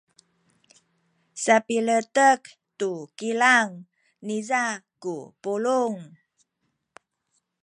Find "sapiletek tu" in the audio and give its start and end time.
1.43-2.91